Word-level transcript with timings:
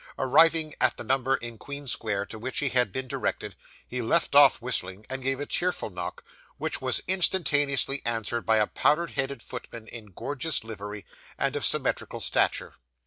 Arriving 0.17 0.73
at 0.81 0.97
the 0.97 1.03
number 1.03 1.35
in 1.35 1.59
Queen 1.59 1.87
Square 1.87 2.25
to 2.25 2.39
which 2.39 2.57
he 2.57 2.69
had 2.69 2.91
been 2.91 3.07
directed, 3.07 3.55
he 3.87 4.01
left 4.01 4.33
off 4.33 4.59
whistling 4.59 5.05
and 5.11 5.21
gave 5.21 5.39
a 5.39 5.45
cheerful 5.45 5.91
knock, 5.91 6.25
which 6.57 6.81
was 6.81 7.03
instantaneously 7.07 8.01
answered 8.03 8.43
by 8.43 8.57
a 8.57 8.65
powdered 8.65 9.11
headed 9.11 9.43
footman 9.43 9.87
in 9.89 10.07
gorgeous 10.07 10.63
livery, 10.63 11.05
and 11.37 11.55
of 11.55 11.63
symmetrical 11.63 12.19
stature. 12.19 12.73